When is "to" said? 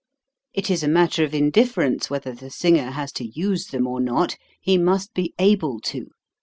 3.11-3.23, 5.81-6.07